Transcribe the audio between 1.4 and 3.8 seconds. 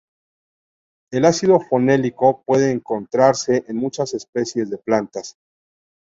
fenólico puede encontrarse en